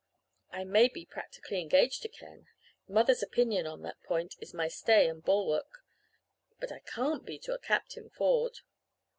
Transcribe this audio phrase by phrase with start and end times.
[0.49, 2.47] I may be practically engaged to Ken
[2.87, 5.83] mother's opinion on that point is my stay and bulwark
[6.59, 8.61] but I can't be to Captain Ford!